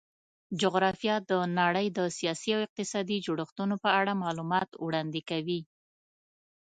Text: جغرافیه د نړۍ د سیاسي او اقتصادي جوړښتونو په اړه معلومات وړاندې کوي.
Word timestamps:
جغرافیه 0.61 1.15
د 1.29 1.31
نړۍ 1.59 1.87
د 1.97 1.99
سیاسي 2.17 2.49
او 2.55 2.61
اقتصادي 2.67 3.17
جوړښتونو 3.25 3.75
په 3.83 3.89
اړه 3.99 4.19
معلومات 4.23 4.69
وړاندې 4.85 5.21
کوي. 5.29 5.61